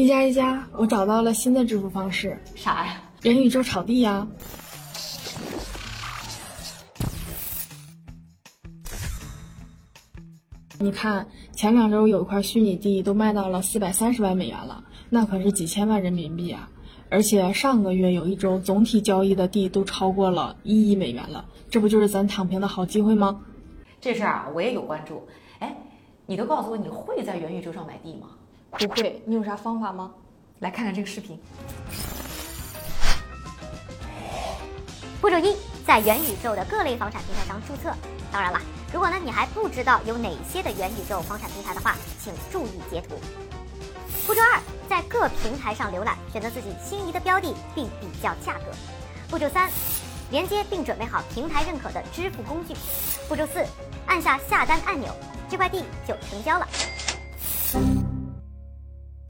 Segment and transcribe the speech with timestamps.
[0.00, 3.02] 一加一加，我找到了新的支付方式，啥呀？
[3.20, 4.26] 元宇宙炒地呀！
[10.78, 16.70] 你看，前两周有一块虚拟地都卖到了四百三十万美元了，那可是几千万人民币啊！
[17.10, 23.42] 而且上个月有一周总体交易的地都超过了一亿美元了，这不就是咱躺平的好机会吗？
[24.00, 25.28] 这事儿啊，我也有关注。
[25.58, 25.76] 哎，
[26.24, 28.28] 你都告诉我你会在元宇宙上买地吗？
[28.70, 30.12] 不会，你有啥方法吗？
[30.60, 31.38] 来看看这个视频。
[35.20, 35.56] 步骤一，
[35.86, 37.94] 在元宇宙的各类房产平台上注册。
[38.32, 38.60] 当然了，
[38.92, 43.18] 如果呢你还不知道有哪些的元宇宙房产平台的话，请注意截图。
[44.26, 48.72] 步骤二，在各平台上浏览，选择自己心仪的标的，并比较价格。
[49.28, 49.70] 步骤三，
[50.30, 52.74] 连接并准备好平台认可的支付工具。
[53.28, 53.64] 步骤四，
[54.06, 55.14] 按下下单按钮，
[55.48, 56.68] 这块地就成交了。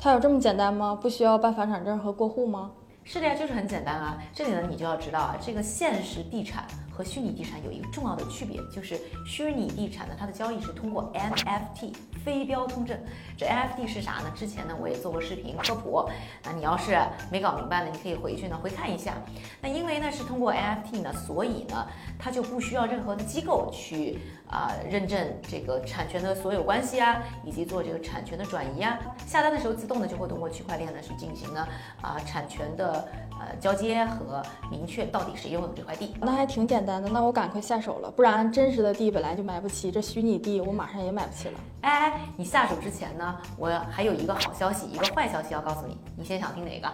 [0.02, 0.98] 它有这么简单吗？
[0.98, 2.70] 不需要办房产证和过户吗？
[3.12, 4.22] 是的呀，就是很简单啊。
[4.32, 11.92] 这里呢，你就要知道啊，这个现实地产和虚拟地产有一个重要的区别，就是虚拟地产呢，它的交易是通过 NFT
[12.24, 12.96] 非标通证。
[13.36, 14.32] 这 NFT 是啥呢？
[14.36, 16.08] 之前呢，我也做过视频科普。
[16.44, 16.96] 那你要是
[17.32, 19.14] 没搞明白呢，你可以回去呢回看一下。
[19.60, 21.84] 那因为呢是通过 NFT 呢，所以呢
[22.16, 28.96] 它就不需要任何的机构去啊认证这个产权的所有关系啊，以及做这个产权的转移啊。
[29.26, 31.66] 下单的时候自动的就会通过区块链呢去进行呢
[32.00, 32.99] 啊产权的
[33.38, 36.14] 呃交接和明确到底谁拥有这块地。
[36.20, 41.54] 那还挺简单的，那我赶快下手了，不然真实的地本来就买不起，这虚拟地我马上也买不起了。
[41.82, 46.88] 哎，你下手之前呢，我还有一个好消息，一个坏消息要告诉你，你先想听哪个？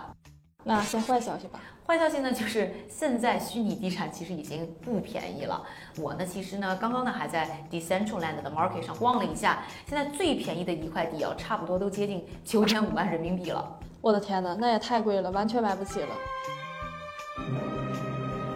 [0.65, 1.61] 那先坏消息吧。
[1.87, 5.63] 坏消息呢，就是现在虚拟地产其实已经不便宜了。
[6.01, 13.79] 我呢，其实呢，刚刚呢还在 Decentraland 的 Market 上逛了一下，现在最便宜的一块地啊，差不多都接近九点五万人民币了。
[14.07, 16.15] 我的天哪，那也太贵了，完全买不起了。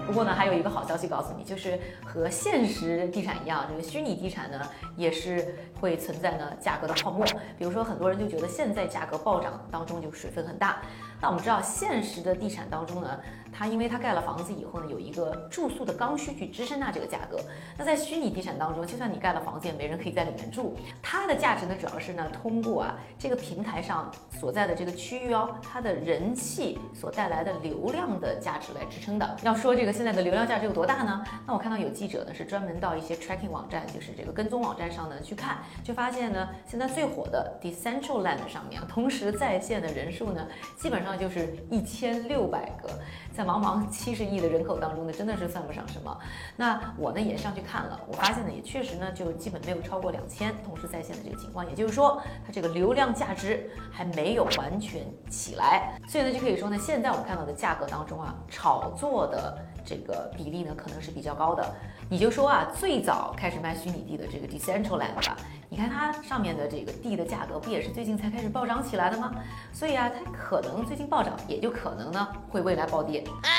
[0.07, 4.61] 不过呢，还有一个好消息告诉你，就是和现实地产一样，这个虚拟地产呢
[4.97, 7.27] 也是会存在呢价格的泡沫。
[7.59, 10.83] 比如说，很多人就觉得现在价格暴涨当中就水分很大。
[11.21, 13.21] 那我们知道，现实的地产当中呢，
[13.53, 17.39] 它因为它盖了房子以后呢，有一个住宿的刚需去支撑它这个价格。
[17.77, 20.77] 那在虚拟地产当中，就算你盖了房子，也没人可以在里面住。
[21.03, 29.37] 它的价值呢，主要是呢通过啊这个平台上所在的这个区域哦，它的人气所带来的流量的价值来支撑的。
[29.43, 31.23] 要说这个现在的流量价值有多大呢？
[31.47, 40.47] 那我看到有记者呢是专门到一些 tracking 网站，就是这个跟踪网站上呢去看，就发现呢，现在最火的 Decentraland 上面，同时在线的人数呢，
[40.79, 42.89] 基本上那就是一千六百个，
[43.35, 46.17] 在茫茫七十亿的人口当中呢，真的是算不上什么。
[46.57, 61.75] 那我呢也上去看了，我发现呢也确实呢就基本没有超过两千同时在线的这个情况，也就是说它这个流量价值还没有完全起来，所以呢就可以说呢，现在我们看到的价格当中啊，炒作的这个比例呢可能是比较高的。
[62.09, 65.37] 你就说啊，最早开始卖虚拟地的这个 Decentraland 吧，
[65.69, 69.33] 你看它上面的这个地的价格不也是最近才开始暴涨起来的吗？
[69.73, 73.25] 所以啊，它可能最近暴涨，也就可能呢会未来暴跌。
[73.43, 73.59] 哎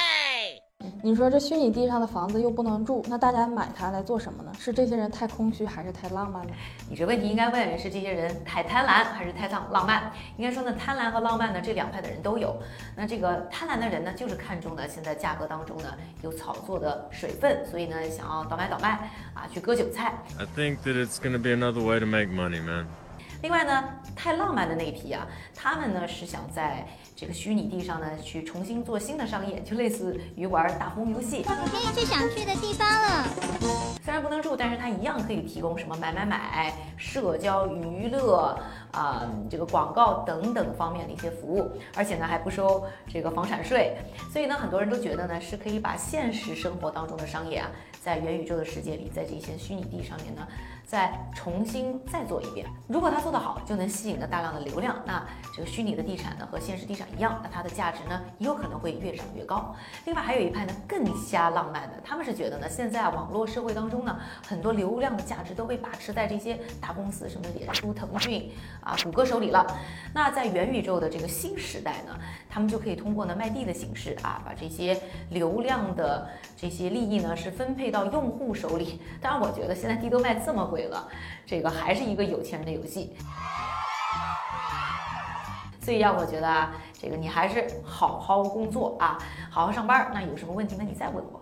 [1.03, 4.52] 你说这虚拟地上的房子又不能住，那大家买它来做什么呢？
[4.59, 6.53] 是这些人太空虚，还是太浪漫呢？
[6.88, 10.12] 你这问题应该问是这些人太贪婪还是太浪浪漫？
[10.38, 12.56] 应该说呢，贪婪和浪漫呢这两派的人都有。
[12.96, 20.13] 那这个贪婪的人呢，就是看中呢现在价格当中呢有炒作的水分，所以呢想要倒买倒卖啊去割韭菜。
[20.38, 22.85] I think that it's gonna be another way to make money, man.
[23.41, 23.84] 另外呢，
[24.16, 25.25] 太浪漫的那一批啊，
[25.56, 26.85] 他们呢是想在
[27.16, 31.44] 这个虚拟地上呢去重新做新的商业，就类似于玩大富翁游戏。
[31.47, 33.25] 我可以去想去的地方了。
[34.03, 38.57] 虽然不能住，但是它一样可以提供什么买买买、社交、娱乐
[38.91, 43.96] 啊、这个广告等等方面的一些服务，而且呢还不收这个房产税，
[44.31, 47.69] 所以呢很多人都觉得呢是可以把现实生活当中的商业啊，
[48.03, 50.47] 在元宇宙的世界里，在这些虚拟地上面呢
[50.84, 52.66] 再重新再做一遍。
[52.88, 55.23] 如果它做得好，就能吸引了大量的流量，那
[55.56, 59.76] 这个虚拟的地产呢和现实地产一样，那它的价值呢也有可能会越涨越高。
[60.05, 69.66] 另外还有一派呢更加浪漫的，他们是觉得呢现在啊网络社会当中呢很多流量的价值都被把持在这些大公司，什么脸书、腾讯啊、谷歌手里了。
[70.11, 74.99] 那在元宇宙的这个新时代呢，他们就可以通过呢卖地的形式啊，把这些
[75.29, 76.28] 流量的
[76.61, 79.02] 这些利益呢是分配到用户手里。
[79.19, 81.08] 当然，我觉得现在地都卖这么贵了，
[81.43, 83.16] 这个还是一个有钱人的游戏。
[85.81, 89.17] 所以呀，我觉得啊，这个你还是好好工作啊，
[89.49, 90.11] 好好上班。
[90.13, 90.84] 那有什么问题呢？
[90.87, 91.41] 你再问我。